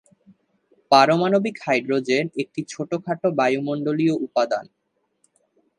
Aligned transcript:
পারমাণবিক 0.91 1.55
হাইড্রোজেন 1.65 2.25
একটি 2.37 2.61
ছোটখাটো 2.69 3.27
বায়ুমণ্ডলীয় 3.31 4.15
উপাদান। 4.27 4.65